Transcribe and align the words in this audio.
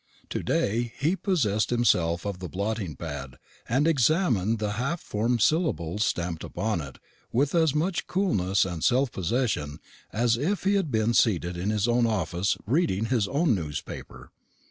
To 0.31 0.41
day 0.41 0.91
he 0.97 1.15
possessed 1.15 1.69
himself 1.69 2.25
of 2.25 2.39
the 2.39 2.49
blotting 2.49 2.95
pad, 2.95 3.37
and 3.69 3.87
examined 3.87 4.57
the 4.57 4.71
half 4.71 4.99
formed 4.99 5.41
syllables 5.43 6.03
stamped 6.03 6.43
upon 6.43 6.81
it 6.81 6.97
with 7.31 7.53
as 7.53 7.75
much 7.75 8.07
coolness 8.07 8.65
and 8.65 8.83
self 8.83 9.11
possession 9.11 9.77
as 10.11 10.37
if 10.37 10.63
he 10.63 10.73
had 10.73 10.89
been 10.89 11.13
seated 11.13 11.55
in 11.55 11.69
his 11.69 11.87
own 11.87 12.07
office 12.07 12.57
reading 12.65 13.05
his 13.05 13.27
own 13.27 13.53
newspaper. 13.53 14.31